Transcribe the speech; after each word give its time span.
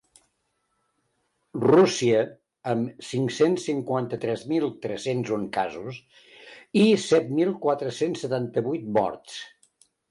Rússia, 1.63 2.23
amb 2.71 3.05
cinc-cents 3.09 3.67
cinquanta-tres 3.69 4.47
mil 4.55 4.67
tres-cents 4.87 5.33
un 5.39 5.47
casos 5.61 6.01
i 6.87 6.89
set 7.07 7.33
mil 7.41 7.57
quatre-cents 7.69 8.27
setanta-vuit 8.29 8.93
morts. 9.01 9.41